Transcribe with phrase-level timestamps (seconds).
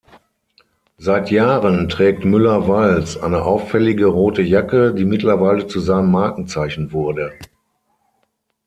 [0.97, 7.37] Seit Jahren trägt Müller-Walz eine auffällige rote Jacke, die mittlerweile zu seinem Markenzeichen wurde.